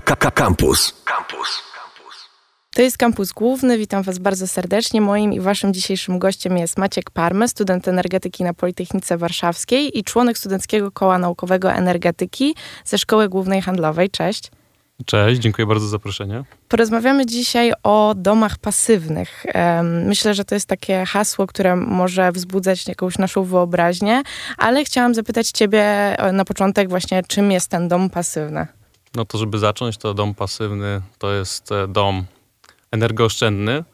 [0.00, 0.94] Campus.
[1.04, 1.62] Campus.
[2.74, 3.78] To jest kampus główny.
[3.78, 5.00] Witam Was bardzo serdecznie.
[5.00, 10.38] Moim i Waszym dzisiejszym gościem jest Maciek Parme, student energetyki na Politechnice Warszawskiej i członek
[10.38, 14.10] Studenckiego Koła Naukowego Energetyki ze Szkoły Głównej Handlowej.
[14.10, 14.50] Cześć.
[15.06, 16.44] Cześć, dziękuję bardzo za zaproszenie.
[16.68, 19.46] Porozmawiamy dzisiaj o domach pasywnych.
[19.82, 24.22] Myślę, że to jest takie hasło, które może wzbudzać jakąś naszą wyobraźnię,
[24.58, 28.77] ale chciałam zapytać Ciebie e, na początek właśnie, czym jest ten dom pasywny?
[29.14, 32.24] No to, żeby zacząć, to dom pasywny to jest e, dom
[32.90, 33.84] energooszczędny,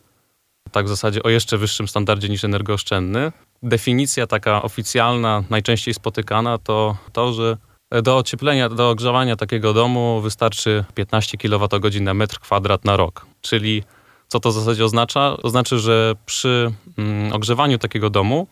[0.72, 3.32] tak w zasadzie o jeszcze wyższym standardzie niż energooszczędny.
[3.62, 7.56] Definicja taka oficjalna, najczęściej spotykana, to to, że
[8.02, 13.26] do ocieplenia, do ogrzewania takiego domu wystarczy 15 kWh na metr kwadrat na rok.
[13.40, 13.82] Czyli
[14.28, 15.36] co to w zasadzie oznacza?
[15.42, 18.46] Oznacza, że przy mm, ogrzewaniu takiego domu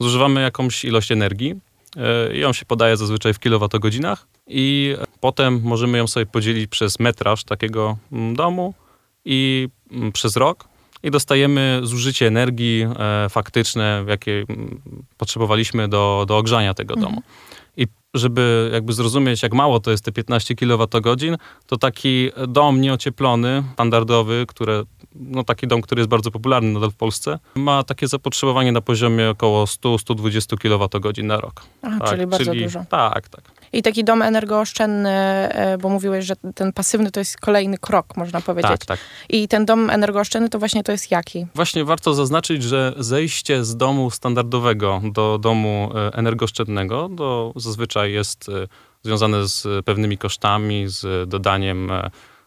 [0.00, 1.54] zużywamy jakąś ilość energii
[2.34, 7.44] i ją się podaje zazwyczaj w kilowatogodzinach i potem możemy ją sobie podzielić przez metraż
[7.44, 8.74] takiego mm, domu
[9.24, 10.68] i mm, przez rok
[11.02, 14.80] i dostajemy zużycie energii e, faktyczne, jakie mm,
[15.16, 17.12] potrzebowaliśmy do, do ogrzania tego mhm.
[17.12, 17.22] domu.
[17.65, 17.65] I
[18.18, 21.36] żeby jakby zrozumieć, jak mało to jest te 15 kWh,
[21.66, 24.82] to taki dom nieocieplony, standardowy, które,
[25.14, 29.30] no taki dom, który jest bardzo popularny nadal w Polsce, ma takie zapotrzebowanie na poziomie
[29.30, 31.62] około 100-120 kWh na rok.
[31.82, 32.84] Aha, tak, czyli bardzo czyli, dużo.
[32.88, 33.55] Tak, tak.
[33.72, 38.40] I taki dom energooszczędny, e, bo mówiłeś, że ten pasywny to jest kolejny krok, można
[38.40, 38.70] powiedzieć.
[38.70, 38.98] Tak, tak.
[39.28, 41.46] I ten dom energooszczędny to właśnie to jest jaki?
[41.54, 48.48] Właśnie warto zaznaczyć, że zejście z domu standardowego do domu e, energooszczędnego to zazwyczaj jest
[48.48, 48.52] e,
[49.02, 51.92] związane z pewnymi kosztami, z dodaniem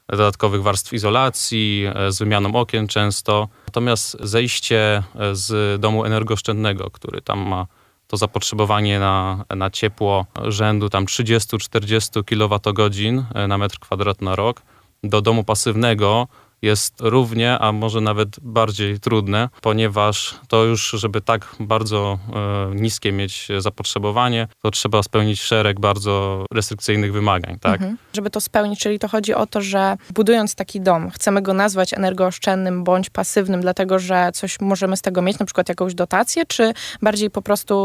[0.08, 3.48] dodatkowych warstw izolacji, z wymianą okien często.
[3.68, 7.68] Natomiast zejście z domu energooszczędnego, który tam ma
[8.10, 14.62] to zapotrzebowanie na, na ciepło rzędu tam 30-40 kWh na metr kwadratny na rok.
[15.04, 16.28] Do domu pasywnego
[16.62, 23.12] jest równie, a może nawet bardziej trudne, ponieważ to już, żeby tak bardzo e, niskie
[23.12, 27.74] mieć zapotrzebowanie, to trzeba spełnić szereg bardzo restrykcyjnych wymagań, tak?
[27.74, 27.98] Mhm.
[28.14, 31.94] Żeby to spełnić, czyli to chodzi o to, że budując taki dom, chcemy go nazwać
[31.94, 36.74] energooszczędnym bądź pasywnym, dlatego że coś możemy z tego mieć, na przykład jakąś dotację, czy
[37.02, 37.76] bardziej po prostu,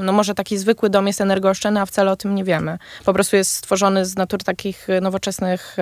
[0.00, 2.78] no może taki zwykły dom jest energooszczędny, a wcale o tym nie wiemy.
[3.04, 5.76] Po prostu jest stworzony z natury takich nowoczesnych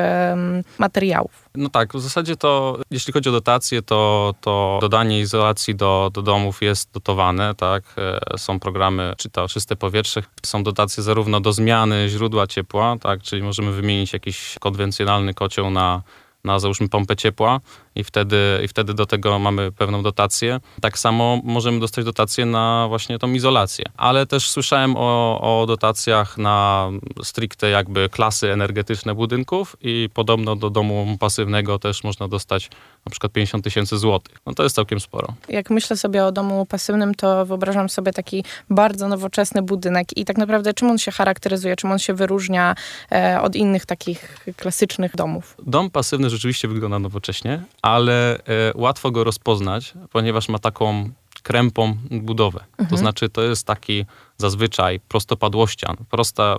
[0.79, 1.50] materiałów.
[1.55, 6.23] No tak, w zasadzie to, jeśli chodzi o dotacje, to, to dodanie izolacji do, do
[6.23, 7.85] domów jest dotowane, tak?
[7.99, 13.23] E, są programy, czy to czyste powietrze, są dotacje zarówno do zmiany źródła ciepła, tak?
[13.23, 16.03] Czyli możemy wymienić jakiś konwencjonalny kocioł na
[16.45, 17.61] na załóżmy pompę ciepła
[17.95, 20.61] i wtedy, i wtedy do tego mamy pewną dotację.
[20.81, 23.85] Tak samo możemy dostać dotację na właśnie tą izolację.
[23.97, 26.89] Ale też słyszałem o, o dotacjach na
[27.23, 32.71] stricte jakby klasy energetyczne budynków i podobno do domu pasywnego też można dostać
[33.07, 34.39] na przykład 50 tysięcy złotych.
[34.47, 35.35] No to jest całkiem sporo.
[35.49, 40.39] Jak myślę sobie o domu pasywnym, to wyobrażam sobie taki bardzo nowoczesny budynek i tak
[40.39, 42.75] naprawdę czym on się charakteryzuje, czym on się wyróżnia
[43.13, 45.57] e, od innych takich klasycznych domów?
[45.67, 51.11] Dom pasywny rzeczywiście wygląda nowocześnie, ale e, łatwo go rozpoznać, ponieważ ma taką
[51.43, 52.61] krępą budowę.
[52.71, 52.89] Mhm.
[52.89, 54.05] To znaczy, to jest taki
[54.37, 56.57] zazwyczaj prostopadłościan, prosta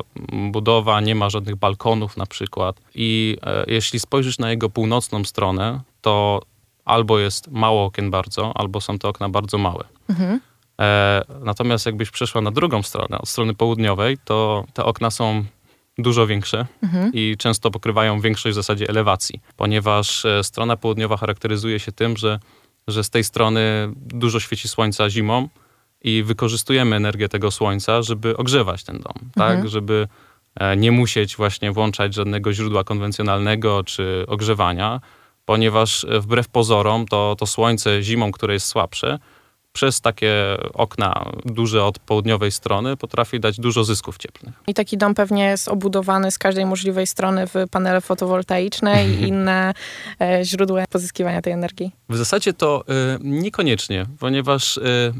[0.52, 2.82] budowa, nie ma żadnych balkonów na przykład.
[2.96, 6.42] I e, jeśli spojrzysz na jego północną stronę, to
[6.86, 9.84] albo jest mało okien bardzo, albo są te okna bardzo małe.
[10.10, 10.40] Mhm.
[10.82, 15.44] E, natomiast jakbyś przeszła na drugą stronę, od strony południowej, to te okna są
[15.98, 17.12] dużo większe mhm.
[17.14, 22.40] i często pokrywają większość w zasadzie elewacji, ponieważ e, strona południowa charakteryzuje się tym, że,
[22.88, 23.62] że z tej strony
[23.96, 25.50] dużo świeci słońca zimą
[26.04, 29.24] i wykorzystujemy energię tego słońca, żeby ogrzewać ten dom, tak?
[29.50, 29.62] mhm.
[29.62, 30.08] tak, żeby
[30.56, 35.02] e, nie musieć właśnie włączać żadnego źródła konwencjonalnego czy ogrzewania,
[35.46, 39.20] ponieważ e, wbrew pozorom to, to słońce zimą, które jest słabsze,
[39.74, 40.34] przez takie
[40.74, 44.56] okna duże od południowej strony potrafi dać dużo zysków cieplnych.
[44.68, 49.74] I taki dom pewnie jest obudowany z każdej możliwej strony w panele fotowoltaiczne i inne
[50.22, 51.92] e, źródła pozyskiwania tej energii.
[52.10, 52.84] W zasadzie to
[53.16, 55.14] y, niekoniecznie, ponieważ y,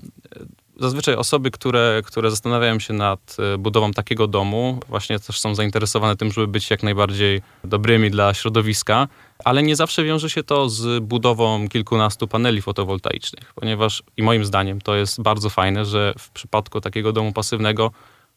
[0.80, 6.32] zazwyczaj osoby, które, które zastanawiają się nad budową takiego domu, właśnie też są zainteresowane tym,
[6.32, 9.08] żeby być jak najbardziej dobrymi dla środowiska,
[9.46, 14.82] ale nie zawsze wiąże się to z budową kilkunastu paneli fotowoltaicznych, ponieważ i moim zdaniem
[14.82, 17.92] to jest bardzo fajne, że w przypadku takiego domu pasywnego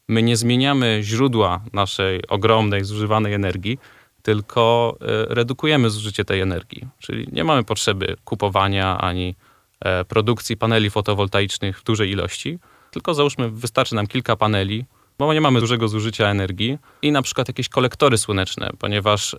[0.07, 3.79] my nie zmieniamy źródła naszej ogromnej zużywanej energii,
[4.21, 5.05] tylko e,
[5.35, 6.87] redukujemy zużycie tej energii.
[6.99, 9.35] Czyli nie mamy potrzeby kupowania ani
[9.79, 12.59] E, produkcji paneli fotowoltaicznych w dużej ilości,
[12.91, 14.85] tylko załóżmy, wystarczy nam kilka paneli
[15.17, 19.37] bo nie mamy dużego zużycia energii i na przykład jakieś kolektory słoneczne, ponieważ e,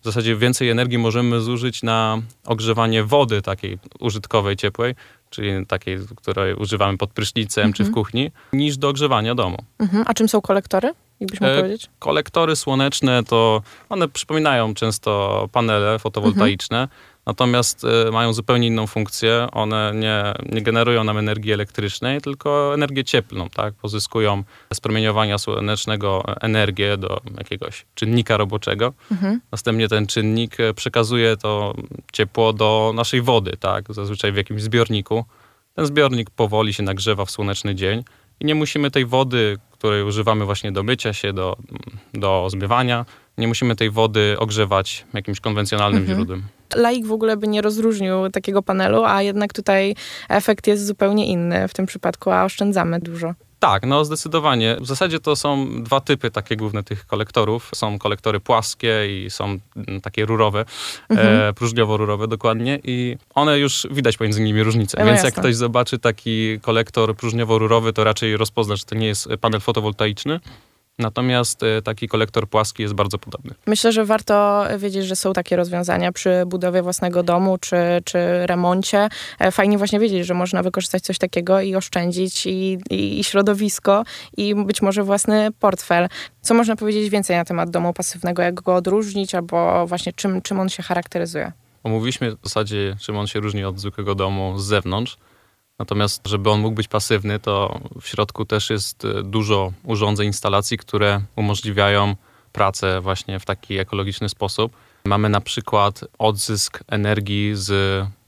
[0.00, 4.94] w zasadzie więcej energii możemy zużyć na ogrzewanie wody takiej użytkowej, ciepłej,
[5.30, 7.72] czyli takiej, której używamy pod prysznicem mhm.
[7.72, 8.04] czy w mhm.
[8.04, 9.56] kuchni, niż do ogrzewania domu.
[9.78, 10.04] Mhm.
[10.06, 10.94] A czym są kolektory?
[11.20, 11.90] Jakbyś mógł e, powiedzieć?
[11.98, 16.78] Kolektory słoneczne to one przypominają często panele fotowoltaiczne.
[16.78, 19.46] Mhm natomiast y, mają zupełnie inną funkcję.
[19.52, 23.74] One nie, nie generują nam energii elektrycznej, tylko energię cieplną, tak?
[23.74, 28.92] Pozyskują z promieniowania słonecznego energię do jakiegoś czynnika roboczego.
[29.10, 29.40] Mhm.
[29.52, 31.74] Następnie ten czynnik y, przekazuje to
[32.12, 33.84] ciepło do naszej wody, tak?
[33.94, 35.24] Zazwyczaj w jakimś zbiorniku.
[35.74, 38.04] Ten zbiornik powoli się nagrzewa w słoneczny dzień
[38.40, 41.56] i nie musimy tej wody, której używamy właśnie do mycia się, do,
[42.14, 43.04] do zmywania,
[43.38, 46.18] nie musimy tej wody ogrzewać jakimś konwencjonalnym mhm.
[46.18, 46.42] źródłem
[46.74, 49.94] laik w ogóle by nie rozróżnił takiego panelu, a jednak tutaj
[50.28, 53.34] efekt jest zupełnie inny w tym przypadku, a oszczędzamy dużo.
[53.58, 54.76] Tak, no zdecydowanie.
[54.80, 57.70] W zasadzie to są dwa typy takie główne tych kolektorów.
[57.74, 60.64] Są kolektory płaskie i są mm, takie rurowe,
[61.08, 61.40] mhm.
[61.40, 64.98] e, próżniowo-rurowe dokładnie i one już widać pomiędzy nimi różnicę.
[64.98, 65.28] No Więc jasne.
[65.28, 70.40] jak ktoś zobaczy taki kolektor próżniowo-rurowy, to raczej rozpozna, że to nie jest panel fotowoltaiczny,
[71.02, 73.54] Natomiast e, taki kolektor płaski jest bardzo podobny.
[73.66, 79.08] Myślę, że warto wiedzieć, że są takie rozwiązania przy budowie własnego domu czy, czy remoncie.
[79.38, 84.04] E, fajnie właśnie wiedzieć, że można wykorzystać coś takiego i oszczędzić i, i, i środowisko
[84.36, 86.08] i być może własny portfel.
[86.42, 90.60] Co można powiedzieć więcej na temat domu pasywnego, jak go odróżnić albo właśnie czym, czym
[90.60, 91.52] on się charakteryzuje?
[91.84, 95.16] Omówiliśmy w zasadzie, czym on się różni od zwykłego domu z zewnątrz.
[95.78, 100.78] Natomiast, żeby on mógł być pasywny, to w środku też jest e, dużo urządzeń, instalacji,
[100.78, 102.16] które umożliwiają
[102.52, 104.72] pracę właśnie w taki ekologiczny sposób.
[105.04, 107.72] Mamy na przykład odzysk energii z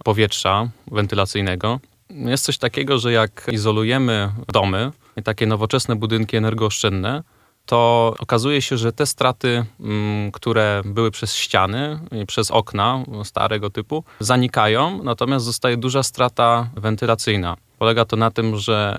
[0.05, 1.81] powietrza wentylacyjnego.
[2.11, 4.93] Jest coś takiego, że jak izolujemy domy
[5.25, 7.23] takie nowoczesne budynki energooszczędne,
[7.67, 14.05] to okazuje się, że te straty, mm, które były przez ściany przez okna starego typu,
[14.21, 17.57] zanikają, natomiast zostaje duża strata wentylacyjna.
[17.79, 18.99] Polega to na tym, że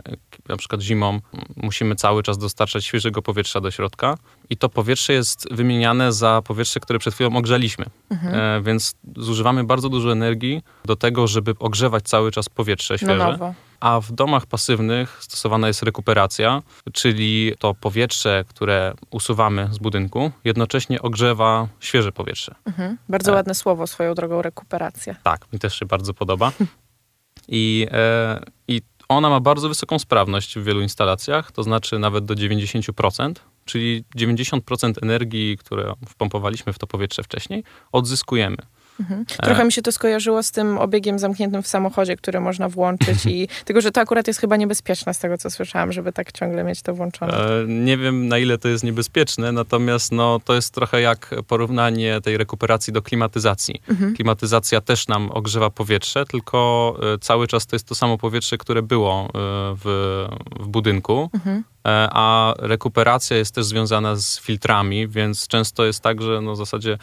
[0.50, 1.20] na przykład zimą
[1.56, 4.18] musimy cały czas dostarczać świeżego powietrza do środka
[4.50, 7.86] i to powietrze jest wymieniane za powietrze, które przed chwilą ogrzeliśmy.
[8.10, 8.36] Mhm.
[8.36, 13.38] E, więc zużywamy bardzo dużo energii do tego, żeby ogrzewać cały czas powietrze świeże.
[13.40, 13.54] No
[13.86, 16.62] a w domach pasywnych stosowana jest rekuperacja,
[16.94, 22.56] czyli to powietrze, które usuwamy z budynku, jednocześnie ogrzewa świeże powietrze.
[22.66, 22.98] Mhm.
[23.10, 23.36] Bardzo e...
[23.36, 25.16] ładne słowo swoją drogą rekuperacja.
[25.24, 26.52] Tak, mi też się bardzo podoba.
[27.48, 32.34] I, e, I ona ma bardzo wysoką sprawność w wielu instalacjach, to znaczy nawet do
[32.34, 33.34] 90%,
[33.66, 38.58] czyli 90% energii, które wpompowaliśmy w to powietrze wcześniej, odzyskujemy.
[39.00, 39.26] Mhm.
[39.26, 43.48] Trochę mi się to skojarzyło z tym obiegiem zamkniętym w samochodzie, który można włączyć i
[43.66, 46.82] tylko, że to akurat jest chyba niebezpieczne z tego, co słyszałam, żeby tak ciągle mieć
[46.82, 47.34] to włączone.
[47.34, 52.22] E, nie wiem, na ile to jest niebezpieczne, natomiast no, to jest trochę jak porównanie
[52.22, 53.82] tej rekuperacji do klimatyzacji.
[53.90, 54.16] Mhm.
[54.16, 58.82] Klimatyzacja też nam ogrzewa powietrze, tylko e, cały czas to jest to samo powietrze, które
[58.82, 59.30] było e,
[59.84, 60.28] w,
[60.60, 61.30] w budynku.
[61.34, 61.64] Mhm
[62.12, 66.98] a rekuperacja jest też związana z filtrami, więc często jest tak, że no w zasadzie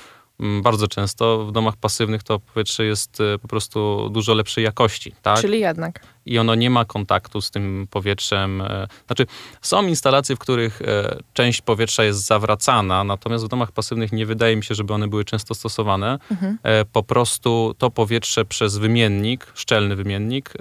[0.62, 5.14] bardzo często w domach pasywnych to powietrze jest e, po prostu dużo lepszej jakości.
[5.22, 5.40] Tak?
[5.40, 8.60] Czyli jednak i ono nie ma kontaktu z tym powietrzem.
[8.60, 9.26] E, znaczy,
[9.62, 14.56] są instalacje, w których e, część powietrza jest zawracana, natomiast w domach pasywnych nie wydaje
[14.56, 16.18] mi się, żeby one były często stosowane.
[16.30, 16.58] Mhm.
[16.62, 20.52] E, po prostu to powietrze przez wymiennik, szczelny wymiennik,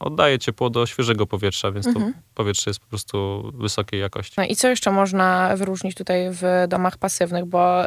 [0.00, 2.12] oddaje ciepło do świeżego powietrza, więc mhm.
[2.12, 4.34] to powietrze jest po prostu wysokiej jakości.
[4.38, 7.44] No i co jeszcze można wyróżnić tutaj w domach pasywnych?
[7.44, 7.82] Bo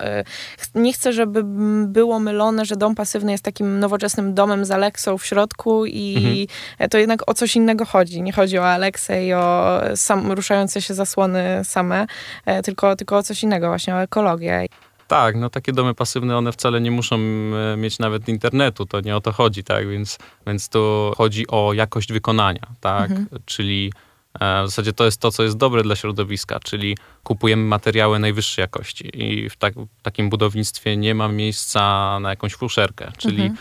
[0.75, 1.41] nie chcę, żeby
[1.87, 6.47] było mylone, że dom pasywny jest takim nowoczesnym domem z Aleksą w środku i
[6.79, 6.89] mhm.
[6.89, 8.21] to jednak o coś innego chodzi.
[8.21, 12.07] Nie chodzi o Aleksę i o sam, ruszające się zasłony same,
[12.45, 14.65] e, tylko, tylko o coś innego, właśnie o ekologię.
[15.07, 19.15] Tak, no takie domy pasywne, one wcale nie muszą e, mieć nawet internetu, to nie
[19.15, 23.27] o to chodzi, tak, więc, więc tu chodzi o jakość wykonania, tak, mhm.
[23.45, 23.91] czyli
[24.39, 28.63] e, w zasadzie to jest to, co jest dobre dla środowiska, czyli kupujemy materiały najwyższej
[28.63, 33.57] jakości i w, tak, w takim budownictwie nie ma miejsca na jakąś fuszerkę, czyli mhm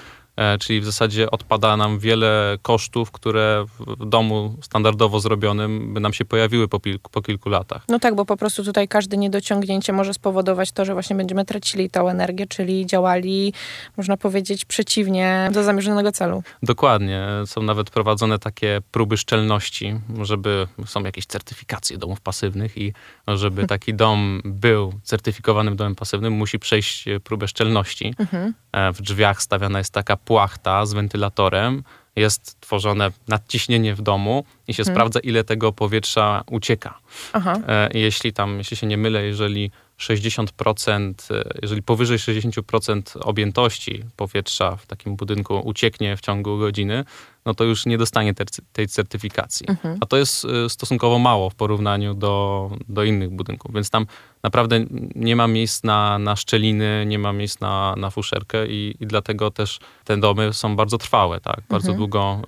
[0.61, 6.25] czyli w zasadzie odpada nam wiele kosztów, które w domu standardowo zrobionym by nam się
[6.25, 7.85] pojawiły po, po, kilku latach.
[7.89, 11.91] No tak, bo po prostu tutaj każde niedociągnięcie może spowodować to, że właśnie będziemy tracili
[11.91, 13.53] tą energię, czyli działali,
[13.97, 16.43] można powiedzieć, przeciwnie do zamierzonego celu.
[16.63, 17.27] Dokładnie.
[17.47, 22.93] Są nawet prowadzone takie próby szczelności, żeby są jakieś certyfikacje domów pasywnych i
[23.29, 23.69] żeby mhm.
[23.69, 28.15] taki dom był certyfikowanym domem pasywnym, musi przejść próbę szczelności.
[28.19, 28.55] Mhm.
[28.73, 31.83] E, w drzwiach stawiana jest taka płachta z wentylatorem,
[32.17, 34.95] jest tworzone nadciśnienie w domu i się hmm.
[34.95, 36.99] sprawdza, ile tego powietrza ucieka.
[37.33, 37.61] Aha.
[37.69, 44.77] E, jeśli tam, jeśli się nie mylę, jeżeli 60%, e, jeżeli powyżej 60% objętości powietrza
[44.77, 47.05] w takim budynku ucieknie w ciągu godziny,
[47.45, 49.67] no to już nie dostanie te, tej certyfikacji.
[49.69, 49.99] Mhm.
[50.01, 54.07] A to jest e, stosunkowo mało w porównaniu do, do innych budynków, więc tam
[54.43, 54.85] naprawdę
[55.15, 59.51] nie ma miejsc na, na szczeliny, nie ma miejsc na, na fuszerkę i, i dlatego
[59.51, 61.61] też te domy są bardzo trwałe, tak?
[61.69, 61.99] Bardzo mhm.
[61.99, 62.43] długo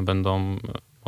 [0.00, 0.56] y, będą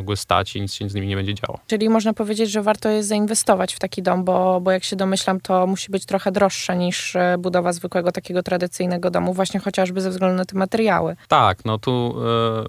[0.03, 1.59] mogły stać i nic się z nimi nie będzie działo.
[1.67, 5.41] Czyli można powiedzieć, że warto jest zainwestować w taki dom, bo, bo jak się domyślam,
[5.41, 10.11] to musi być trochę droższe niż e, budowa zwykłego takiego tradycyjnego domu, właśnie chociażby ze
[10.11, 11.17] względu na te materiały.
[11.29, 12.15] Tak, no tu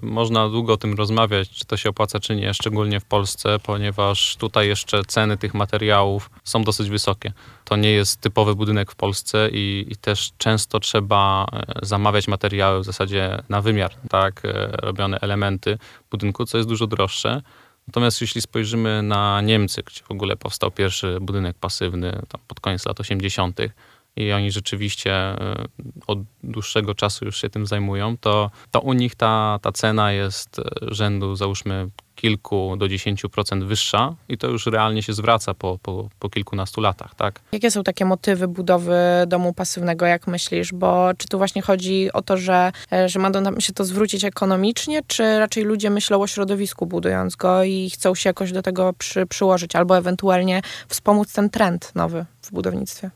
[0.02, 3.58] y, można długo o tym rozmawiać, czy to się opłaca, czy nie, szczególnie w Polsce,
[3.58, 7.32] ponieważ tutaj jeszcze ceny tych materiałów są dosyć wysokie.
[7.64, 12.80] To nie jest typowy budynek w Polsce i, i też często trzeba e, zamawiać materiały
[12.80, 14.42] w zasadzie na wymiar, tak,
[14.72, 15.78] robione elementy
[16.10, 17.42] budynku, co jest dużo droższe.
[17.88, 23.00] Natomiast jeśli spojrzymy na Niemcy, gdzie w ogóle powstał pierwszy budynek pasywny pod koniec lat
[23.00, 23.60] 80.,
[24.16, 25.64] i oni rzeczywiście e,
[26.06, 30.58] od dłuższego czasu już się tym zajmują, to, to u nich ta, ta cena jest
[30.58, 36.08] e, rzędu załóżmy kilku do 10% wyższa i to już realnie się zwraca po, po,
[36.18, 37.40] po kilkunastu latach, tak?
[37.52, 40.72] Jakie są takie motywy budowy domu pasywnego, jak myślisz?
[40.72, 44.24] Bo czy tu właśnie chodzi o to, że, e, że ma nam się to zwrócić
[44.24, 48.92] ekonomicznie, czy raczej ludzie myślą o środowisku budując go i chcą się jakoś do tego
[48.92, 53.10] przy, przyłożyć albo ewentualnie wspomóc ten trend nowy w budownictwie?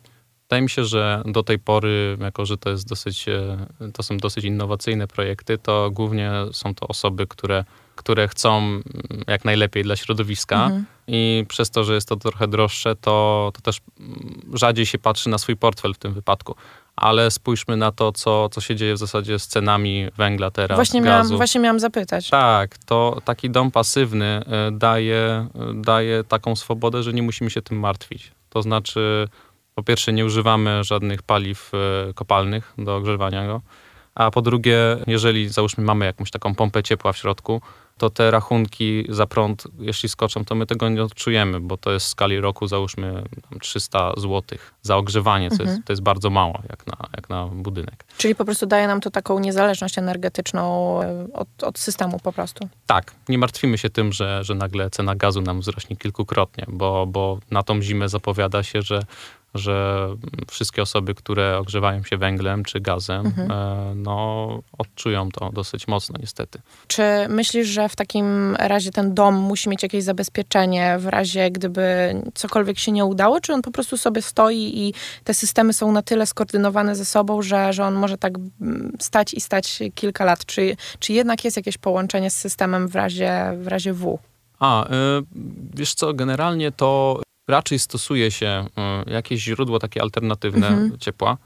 [0.49, 4.17] Wydaje mi się, że do tej pory, jako że to jest dosyć, e, to są
[4.17, 7.65] dosyć innowacyjne projekty, to głównie są to osoby, które,
[7.99, 8.83] które chcą mm,
[9.27, 10.85] jak najlepiej dla środowiska mhm.
[11.07, 15.29] i przez to, że jest to trochę droższe, to, to też mm, rzadziej się patrzy
[15.29, 16.55] na swój portfel w tym wypadku.
[16.97, 21.03] Ale spójrzmy na to, co, co się dzieje w zasadzie z cenami węgla teraz, właśnie
[21.03, 21.29] gazu.
[21.29, 22.31] Miałam, właśnie miałam zapytać.
[22.31, 27.79] Tak, to taki dom pasywny e, daje, daje taką swobodę, że nie musimy się tym
[27.79, 28.33] martwić.
[28.51, 29.29] To znaczy
[29.75, 33.61] po pierwsze, nie używamy żadnych paliw e, kopalnych do ogrzewania go,
[34.15, 37.63] a po drugie, jeżeli załóżmy mamy jakąś taką pompę ciepła w środku,
[37.99, 42.07] to te rachunki za prąd, jeśli skoczą, to my tego nie odczujemy, bo to jest
[42.07, 43.23] w skali roku załóżmy
[43.61, 45.69] 300 zł za ogrzewanie, co mhm.
[45.69, 48.05] jest, to jest bardzo mało jak na, jak na budynek.
[48.17, 52.69] Czyli po prostu daje nam to taką niezależność energetyczną e, od, od systemu po prostu.
[52.87, 57.39] Tak, nie martwimy się tym, że, że nagle cena gazu nam wzrośnie kilkukrotnie, bo, bo
[57.51, 59.03] na tą zimę zapowiada się, że
[59.55, 60.09] że
[60.51, 63.51] wszystkie osoby, które ogrzewają się węglem czy gazem, mhm.
[63.51, 66.61] E, no, odczują to dosyć mocno niestety.
[66.87, 72.15] Czy myślisz, że w takim razie ten dom musi mieć jakieś zabezpieczenie w razie, gdyby
[72.35, 76.03] cokolwiek się nie udało, czy on po prostu sobie stoi i te systemy są na
[76.03, 80.47] tyle skoordynowane ze sobą, że, że on może tak mm, stać i stać kilka lat?
[80.47, 84.19] Czy, czy jednak jest jakieś połączenie z systemem w razie, w razie W?
[84.59, 84.89] A, y,
[85.75, 88.67] wiesz co, generalnie to raczej stosuje się
[89.07, 90.99] y, jakieś źródło takie alternatywne mhm.
[90.99, 91.37] ciepła,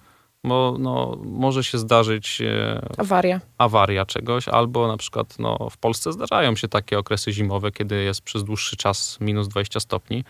[0.44, 3.40] bo no, może się zdarzyć y, awaria.
[3.58, 8.20] awaria czegoś, albo na przykład no, w Polsce zdarzają się takie okresy zimowe, kiedy jest
[8.22, 10.24] przez dłuższy czas minus 20 stopni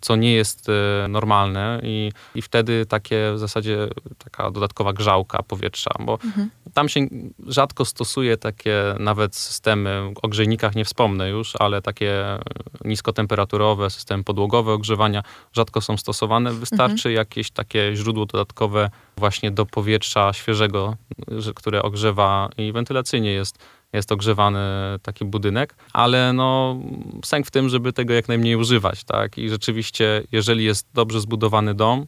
[0.00, 3.88] co nie jest e, normalne i, i wtedy takie w zasadzie
[4.18, 6.50] taka dodatkowa grzałka powietrza, bo mhm.
[6.74, 7.00] tam się
[7.46, 12.24] rzadko stosuje takie nawet systemy, o grzejnikach nie wspomnę już, ale takie
[12.84, 16.52] niskotemperaturowe, systemy podłogowe ogrzewania rzadko są stosowane.
[16.52, 17.14] Wystarczy mhm.
[17.14, 20.96] jakieś takie źródło dodatkowe właśnie do powietrza świeżego,
[21.54, 23.58] które ogrzewa i wentylacyjnie jest
[23.92, 24.58] jest ogrzewany
[25.02, 26.78] taki budynek, ale no
[27.24, 29.38] sęk w tym, żeby tego jak najmniej używać, tak?
[29.38, 32.06] I rzeczywiście, jeżeli jest dobrze zbudowany dom,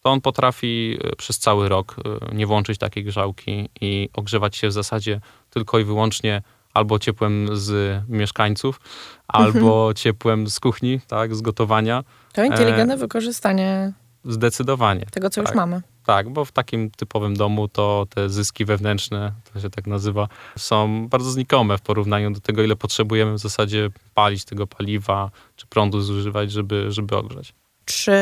[0.00, 1.96] to on potrafi e, przez cały rok
[2.30, 6.42] e, nie włączyć takiej grzałki i ogrzewać się w zasadzie tylko i wyłącznie
[6.74, 8.80] albo ciepłem z mieszkańców,
[9.28, 9.94] albo mhm.
[9.94, 12.04] ciepłem z kuchni, tak, z gotowania.
[12.32, 12.98] To inteligentne e...
[12.98, 13.92] wykorzystanie
[14.24, 15.06] Zdecydowanie.
[15.10, 15.48] Tego, co tak.
[15.48, 15.82] już mamy.
[16.06, 20.28] Tak, bo w takim typowym domu to te zyski wewnętrzne, to się tak nazywa,
[20.58, 25.66] są bardzo znikome w porównaniu do tego, ile potrzebujemy w zasadzie palić tego paliwa czy
[25.66, 27.54] prądu zużywać, żeby, żeby ogrzać.
[27.84, 28.12] Czy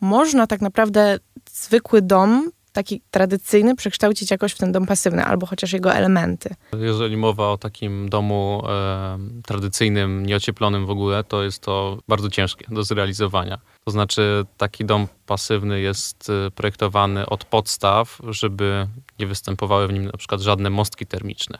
[0.00, 1.18] można tak naprawdę
[1.50, 6.54] zwykły dom taki tradycyjny przekształcić jakoś w ten dom pasywny, albo chociaż jego elementy.
[6.80, 12.66] Jeżeli mowa o takim domu e, tradycyjnym, nieocieplonym w ogóle, to jest to bardzo ciężkie
[12.68, 13.58] do zrealizowania.
[13.84, 18.86] To znaczy, taki dom pasywny jest e, projektowany od podstaw, żeby
[19.18, 21.58] nie występowały w nim na przykład żadne mostki termiczne.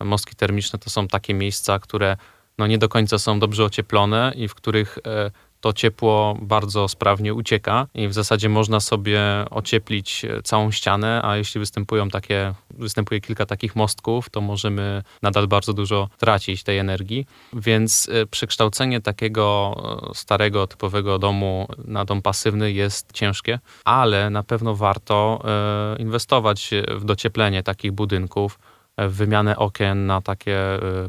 [0.00, 2.16] Mostki termiczne to są takie miejsca, które
[2.58, 7.34] no nie do końca są dobrze ocieplone i w których e, to ciepło bardzo sprawnie
[7.34, 13.46] ucieka i w zasadzie można sobie ocieplić całą ścianę, a jeśli występują takie, występuje kilka
[13.46, 17.26] takich mostków, to możemy nadal bardzo dużo tracić tej energii.
[17.52, 19.74] Więc e, przekształcenie takiego
[20.10, 26.70] e, starego, typowego domu na dom pasywny jest ciężkie, ale na pewno warto e, inwestować
[26.88, 28.58] w docieplenie takich budynków
[29.08, 30.58] wymianę okien na takie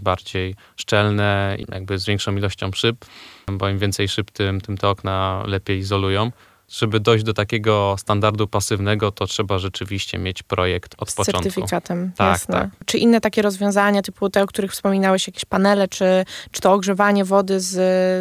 [0.02, 3.06] bardziej szczelne, jakby z większą ilością szyb,
[3.48, 6.32] bo im więcej szyb, tym, tym te okna lepiej izolują
[6.72, 11.44] żeby dojść do takiego standardu pasywnego, to trzeba rzeczywiście mieć projekt od z początku.
[11.44, 12.54] certyfikatem, tak, jasne.
[12.54, 12.70] Tak.
[12.86, 17.26] Czy inne takie rozwiązania, typu te, o których wspominałeś, jakieś panele, czy, czy to ogrzewanie
[17.26, 17.72] wody z,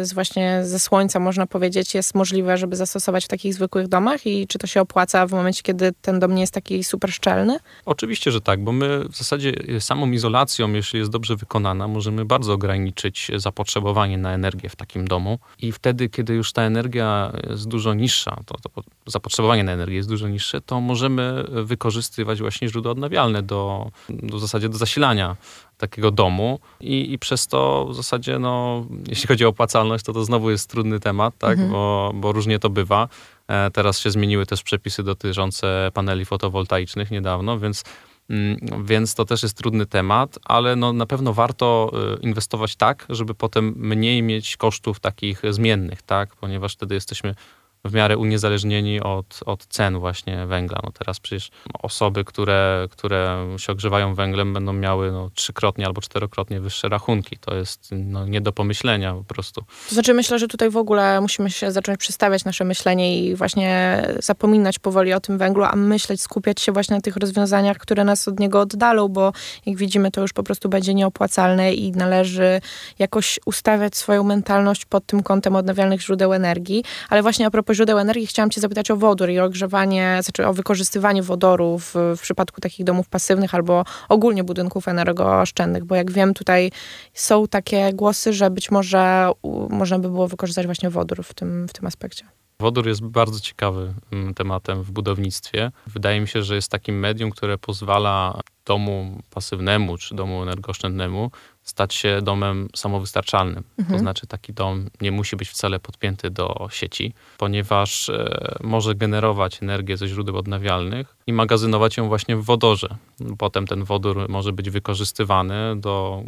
[0.07, 4.47] z właśnie ze słońca, można powiedzieć, jest możliwe, żeby zastosować w takich zwykłych domach i
[4.47, 7.57] czy to się opłaca w momencie, kiedy ten dom nie jest taki super szczelny?
[7.85, 12.53] Oczywiście, że tak, bo my w zasadzie samą izolacją, jeśli jest dobrze wykonana, możemy bardzo
[12.53, 17.93] ograniczyć zapotrzebowanie na energię w takim domu i wtedy, kiedy już ta energia jest dużo
[17.93, 23.43] niższa, to, to zapotrzebowanie na energię jest dużo niższe, to możemy wykorzystywać właśnie źródła odnawialne
[23.43, 25.35] do, do w zasadzie do zasilania
[25.77, 30.25] takiego domu i, i przez to w zasadzie, no, jeśli chodzi o opłacalność, to to
[30.25, 31.71] znowu jest trudny temat, tak, mhm.
[31.71, 33.07] bo, bo różnie to bywa.
[33.47, 37.83] E, teraz się zmieniły też przepisy dotyczące paneli fotowoltaicznych niedawno, więc
[38.29, 43.05] mm, więc to też jest trudny temat, ale no na pewno warto e, inwestować tak,
[43.09, 46.35] żeby potem mniej mieć kosztów takich zmiennych, tak?
[46.35, 47.35] Ponieważ wtedy jesteśmy
[47.85, 50.79] w miarę uniezależnieni od, od cen właśnie węgla.
[50.83, 56.59] No teraz przecież osoby, które, które się ogrzewają węglem będą miały no, trzykrotnie albo czterokrotnie
[56.59, 57.37] wyższe rachunki.
[57.37, 59.61] To jest no, nie do pomyślenia po prostu.
[59.89, 64.01] To znaczy myślę, że tutaj w ogóle musimy się zacząć przestawiać nasze myślenie i właśnie
[64.19, 68.27] zapominać powoli o tym węglu, a myśleć, skupiać się właśnie na tych rozwiązaniach, które nas
[68.27, 69.33] od niego oddalą, bo
[69.65, 72.61] jak widzimy, to już po prostu będzie nieopłacalne i należy
[72.99, 76.83] jakoś ustawiać swoją mentalność pod tym kątem odnawialnych źródeł energii.
[77.09, 80.19] Ale właśnie a propos propos źródeł energii, chciałam cię zapytać o wodór i o ogrzewanie,
[80.23, 85.95] znaczy o wykorzystywanie wodoru w, w przypadku takich domów pasywnych albo ogólnie budynków energooszczędnych, bo
[85.95, 86.71] jak wiem, tutaj
[87.13, 89.31] są takie głosy, że być może
[89.69, 92.25] można by było wykorzystać właśnie wodór w tym, w tym aspekcie.
[92.59, 95.71] Wodór jest bardzo ciekawym mm, tematem w budownictwie.
[95.87, 101.31] Wydaje mi się, że jest takim medium, które pozwala domu pasywnemu czy domu energooszczędnemu
[101.63, 103.63] stać się domem samowystarczalnym.
[103.79, 103.97] Mhm.
[103.97, 109.63] To znaczy taki dom nie musi być wcale podpięty do sieci, ponieważ e, może generować
[109.63, 112.97] energię ze źródeł odnawialnych i magazynować ją właśnie w wodorze.
[113.37, 116.23] Potem ten wodór może być wykorzystywany do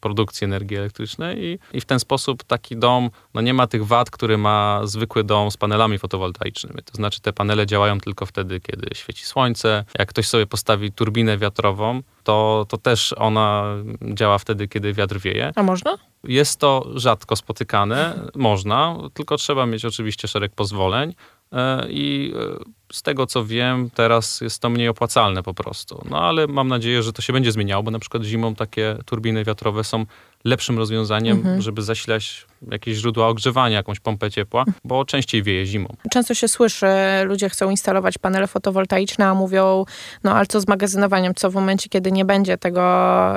[0.00, 4.10] produkcji energii elektrycznej i, i w ten sposób taki dom no nie ma tych wad,
[4.10, 6.82] który ma zwykły dom z panelami fotowoltaicznymi.
[6.84, 9.84] To znaczy te panele działają tylko wtedy, kiedy świeci słońce.
[9.98, 13.64] Jak ktoś sobie postawi turbinę wiatrową, to, to też ona
[14.02, 15.52] działa wtedy, kiedy wiatr wieje.
[15.56, 15.98] A można?
[16.24, 21.14] Jest to rzadko spotykane, można, tylko trzeba mieć oczywiście szereg pozwoleń.
[21.52, 26.04] E, I e, z tego co wiem, teraz jest to mniej opłacalne po prostu.
[26.10, 29.44] No ale mam nadzieję, że to się będzie zmieniało, bo na przykład zimą takie turbiny
[29.44, 30.06] wiatrowe są
[30.44, 31.62] lepszym rozwiązaniem, mhm.
[31.62, 35.88] żeby zasilać jakieś źródła ogrzewania, jakąś pompę ciepła, bo częściej wieje zimą.
[36.10, 36.86] Często się słyszy,
[37.24, 39.84] ludzie chcą instalować panele fotowoltaiczne, a mówią,
[40.24, 42.82] no ale co z magazynowaniem, co w momencie, kiedy nie będzie tego,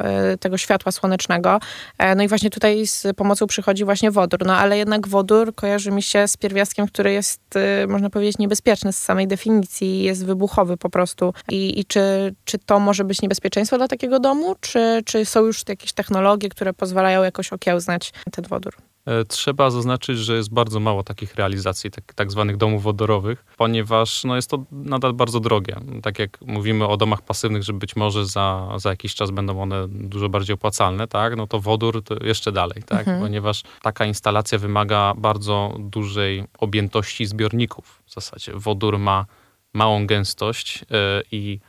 [0.04, 1.60] e, tego światła słonecznego.
[1.98, 4.46] E, no i właśnie tutaj z pomocą przychodzi właśnie wodór.
[4.46, 8.94] No ale jednak wodór kojarzy mi się z pierwiastkiem, który jest, e, można powiedzieć, niebezpieczny
[8.94, 11.34] z samej definicji, jest wybuchowy po prostu.
[11.50, 15.64] I, i czy, czy to może być niebezpieczeństwo dla takiego domu, czy, czy są już
[15.70, 18.74] jakieś technologie, które pozwalają jakoś okiełznać ten wodór?
[19.08, 24.24] E, trzeba zaznaczyć, że jest bardzo mało takich realizacji, tak, tak zwanych domów wodorowych, ponieważ
[24.24, 25.76] no, jest to nadal bardzo drogie.
[26.02, 29.88] Tak jak mówimy o domach pasywnych, że być może za, za jakiś czas będą one
[29.88, 31.36] dużo bardziej opłacalne, tak?
[31.36, 33.00] no to wodór to jeszcze dalej, tak?
[33.00, 33.22] Mhm.
[33.22, 38.02] ponieważ taka instalacja wymaga bardzo dużej objętości zbiorników.
[38.06, 39.26] W zasadzie wodór ma
[39.74, 40.88] małą gęstość yy,
[41.32, 41.60] i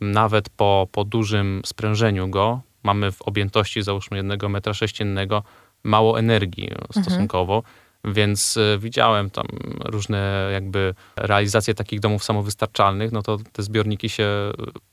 [0.00, 5.42] nawet po, po dużym sprężeniu go mamy w objętości załóżmy jednego metra sześciennego
[5.84, 7.56] mało energii stosunkowo.
[7.56, 7.88] Mhm.
[8.04, 9.46] Więc e, widziałem tam
[9.84, 14.28] różne jakby realizacje takich domów samowystarczalnych, no to te zbiorniki się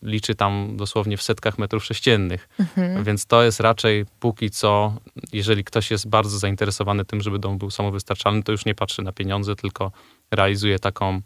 [0.03, 2.49] liczy tam dosłownie w setkach metrów sześciennych.
[2.59, 3.03] Mhm.
[3.03, 4.93] Więc to jest raczej póki co,
[5.33, 9.11] jeżeli ktoś jest bardzo zainteresowany tym, żeby dom był samowystarczalny, to już nie patrzy na
[9.11, 9.91] pieniądze, tylko
[10.31, 11.21] realizuje taką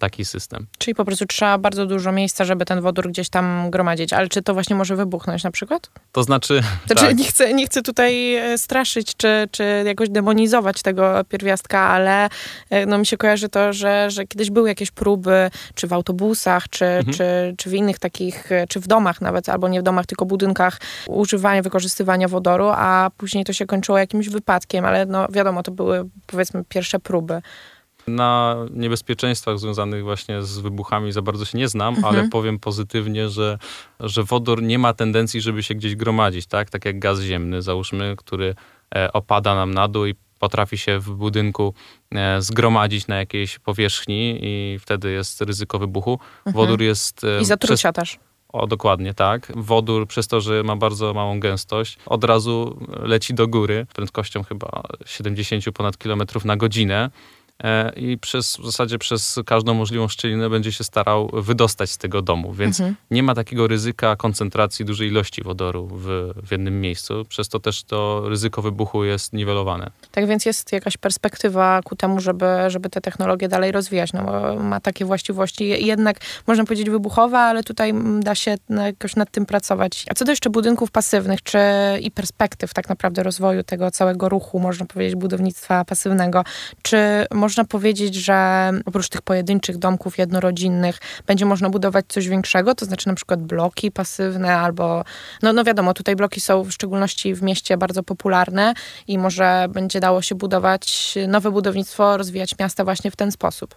[0.00, 0.66] taki system.
[0.78, 4.12] Czyli po prostu trzeba bardzo dużo miejsca, żeby ten wodór gdzieś tam gromadzić.
[4.12, 5.90] Ale czy to właśnie może wybuchnąć na przykład?
[6.12, 6.60] To znaczy...
[6.86, 7.16] Znaczy tak.
[7.16, 12.28] nie, chcę, nie chcę tutaj e, straszyć, czy, czy jakoś demonizować tego pierwiastka, ale
[12.70, 16.68] e, no, mi się kojarzy to, że, że kiedyś były jakieś próby, czy w autobusach,
[16.68, 17.16] czy, mhm.
[17.16, 20.24] czy, czy w innych takich, e, czy w domach nawet, albo nie w domach, tylko
[20.26, 25.72] budynkach, używania, wykorzystywania wodoru, a później to się kończyło jakimś wypadkiem, ale no wiadomo, to
[25.72, 27.42] były powiedzmy pierwsze próby.
[28.08, 32.14] Na niebezpieczeństwach związanych właśnie z wybuchami za bardzo się nie znam, mhm.
[32.14, 33.58] ale powiem pozytywnie, że,
[34.00, 36.70] że wodór nie ma tendencji, żeby się gdzieś gromadzić, tak?
[36.70, 38.54] Tak jak gaz ziemny, załóżmy, który
[38.94, 41.74] e, opada nam na dół i potrafi się w budynku
[42.14, 46.12] e, zgromadzić na jakiejś powierzchni i wtedy jest ryzyko wybuchu.
[46.12, 46.56] Mhm.
[46.56, 47.24] Wodór jest...
[47.24, 48.10] E, I zatrucia przez...
[48.10, 48.28] też.
[48.52, 49.52] O, dokładnie tak.
[49.56, 54.82] Wodór, przez to, że ma bardzo małą gęstość, od razu leci do góry prędkością chyba
[55.06, 57.10] 70 ponad kilometrów na godzinę.
[57.64, 62.22] E, i przez, w zasadzie przez każdą możliwą szczelinę będzie się starał wydostać z tego
[62.22, 62.96] domu, więc mhm.
[63.10, 67.82] nie ma takiego ryzyka koncentracji dużej ilości wodoru w, w jednym miejscu, przez to też
[67.82, 69.90] to ryzyko wybuchu jest niwelowane.
[70.12, 74.62] Tak więc jest jakaś perspektywa ku temu, żeby, żeby te technologie dalej rozwijać, no bo
[74.62, 80.04] ma takie właściwości jednak, można powiedzieć wybuchowe, ale tutaj da się jakoś nad tym pracować.
[80.10, 81.58] A co do jeszcze budynków pasywnych, czy
[82.00, 86.44] i perspektyw tak naprawdę rozwoju tego całego ruchu, można powiedzieć budownictwa pasywnego,
[86.82, 86.98] czy
[87.34, 93.08] można powiedzieć, że oprócz tych pojedynczych domków jednorodzinnych będzie można budować coś większego, to znaczy
[93.08, 95.04] na przykład bloki pasywne albo,
[95.42, 98.74] no, no wiadomo, tutaj bloki są w szczególności w mieście bardzo popularne
[99.06, 103.74] i może będzie dało się budować nowe budownictwo, rozwijać miasta właśnie w ten sposób.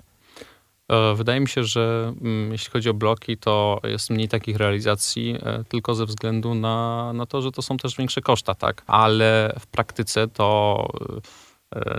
[0.91, 5.37] E, wydaje mi się, że mm, jeśli chodzi o bloki, to jest mniej takich realizacji
[5.43, 8.83] e, tylko ze względu na, na to, że to są też większe koszta, tak?
[8.87, 10.87] Ale w praktyce to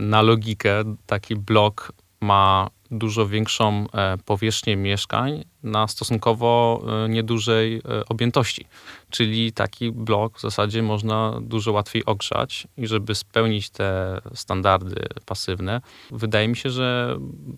[0.00, 8.04] na logikę taki blok ma dużo większą e, powierzchnię mieszkań na stosunkowo e, niedużej e,
[8.08, 8.66] objętości.
[9.12, 15.80] Czyli taki blok w zasadzie można dużo łatwiej ogrzać i żeby spełnić te standardy pasywne,
[16.10, 17.16] wydaje mi się, że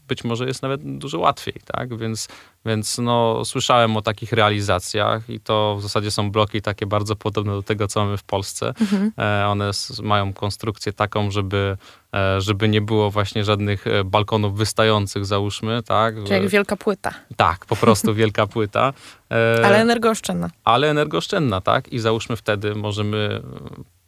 [0.09, 1.99] być może jest nawet dużo łatwiej, tak?
[1.99, 2.29] Więc,
[2.67, 7.53] więc no, słyszałem o takich realizacjach i to w zasadzie są bloki takie bardzo podobne
[7.53, 8.69] do tego, co mamy w Polsce.
[8.81, 9.13] Mhm.
[9.51, 9.71] One
[10.03, 11.77] mają konstrukcję taką, żeby,
[12.39, 16.15] żeby nie było właśnie żadnych balkonów wystających, załóżmy, tak?
[16.15, 17.15] Czyli jak wielka płyta.
[17.37, 18.93] Tak, po prostu prostu wielka płyta.
[19.35, 20.51] E, ale energooszczędna.
[20.65, 21.89] Ale energooszczędna, tak?
[21.89, 23.43] I załóżmy wtedy możemy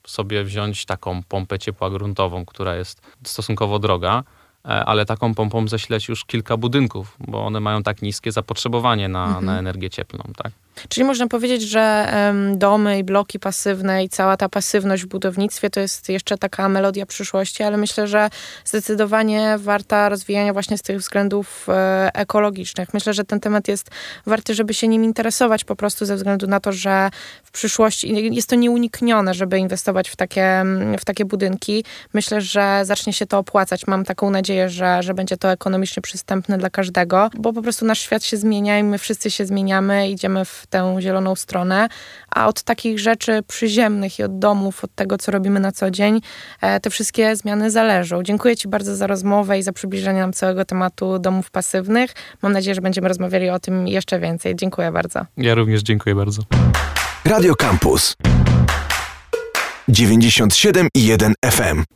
[0.06, 4.22] sobie wziąć taką pompę ciepła gruntową, która jest stosunkowo droga,
[4.64, 9.26] e, ale taką pompą zasilać już kilka budynków, bo one mają tak niskie zapotrzebowanie na,
[9.26, 9.44] mhm.
[9.44, 10.52] na energię cieplną, tak?
[10.88, 12.12] Czyli można powiedzieć, że
[12.54, 17.06] domy i bloki pasywne i cała ta pasywność w budownictwie to jest jeszcze taka melodia
[17.06, 18.30] przyszłości, ale myślę, że
[18.64, 22.94] zdecydowanie warta rozwijania właśnie z tych względów e, ekologicznych.
[22.94, 23.90] Myślę, że ten temat jest
[24.26, 27.10] warty, żeby się nim interesować po prostu ze względu na to, że
[27.44, 30.64] w przyszłości jest to nieuniknione, żeby inwestować w takie,
[30.98, 31.84] w takie budynki.
[32.14, 33.86] Myślę, że zacznie się to opłacać.
[33.86, 38.00] Mam taką nadzieję, że, że będzie to ekonomicznie przystępne dla każdego, bo po prostu nasz
[38.00, 41.88] świat się zmienia i my wszyscy się zmieniamy, idziemy w tę zieloną stronę,
[42.30, 46.20] a od takich rzeczy przyziemnych i od domów, od tego, co robimy na co dzień,
[46.60, 48.22] e, te wszystkie zmiany zależą.
[48.22, 52.10] Dziękuję Ci bardzo za rozmowę i za przybliżenie nam całego tematu domów pasywnych.
[52.42, 54.56] Mam nadzieję, że będziemy rozmawiali o tym jeszcze więcej.
[54.56, 55.26] Dziękuję bardzo.
[55.36, 56.42] Ja również dziękuję bardzo.
[57.24, 58.16] Radio Campus
[59.88, 61.86] 97 i 1 FM